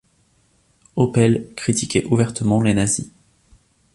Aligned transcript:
Oppel 0.95 1.53
critiquait 1.55 2.05
ouvertement 2.07 2.59
les 2.59 2.73
nazis. 2.73 3.11